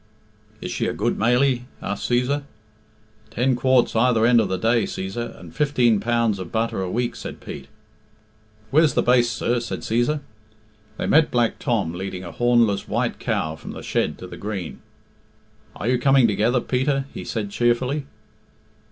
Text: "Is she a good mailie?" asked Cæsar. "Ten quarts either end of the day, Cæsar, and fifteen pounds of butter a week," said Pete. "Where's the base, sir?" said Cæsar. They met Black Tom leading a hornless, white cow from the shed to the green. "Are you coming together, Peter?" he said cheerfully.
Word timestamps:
"Is 0.61 0.71
she 0.71 0.87
a 0.87 0.93
good 0.93 1.19
mailie?" 1.19 1.65
asked 1.79 2.09
Cæsar. 2.09 2.41
"Ten 3.29 3.55
quarts 3.55 3.95
either 3.95 4.25
end 4.25 4.41
of 4.41 4.49
the 4.49 4.57
day, 4.57 4.85
Cæsar, 4.85 5.39
and 5.39 5.53
fifteen 5.55 5.99
pounds 5.99 6.39
of 6.39 6.51
butter 6.51 6.81
a 6.81 6.89
week," 6.89 7.15
said 7.15 7.39
Pete. 7.39 7.67
"Where's 8.71 8.95
the 8.95 9.03
base, 9.03 9.29
sir?" 9.29 9.59
said 9.59 9.81
Cæsar. 9.81 10.21
They 10.97 11.05
met 11.05 11.29
Black 11.29 11.59
Tom 11.59 11.93
leading 11.93 12.23
a 12.23 12.31
hornless, 12.31 12.87
white 12.87 13.19
cow 13.19 13.55
from 13.55 13.73
the 13.73 13.83
shed 13.83 14.17
to 14.17 14.25
the 14.25 14.37
green. 14.37 14.79
"Are 15.75 15.87
you 15.87 15.99
coming 15.99 16.27
together, 16.27 16.61
Peter?" 16.61 17.05
he 17.13 17.23
said 17.23 17.51
cheerfully. 17.51 18.07